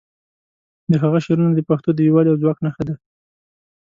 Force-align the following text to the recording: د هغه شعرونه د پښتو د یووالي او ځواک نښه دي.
د 0.91 0.93
هغه 1.03 1.19
شعرونه 1.25 1.51
د 1.55 1.59
پښتو 1.69 1.89
د 1.93 1.99
یووالي 2.07 2.29
او 2.31 2.41
ځواک 2.43 2.57
نښه 2.65 2.83
دي. 2.87 2.95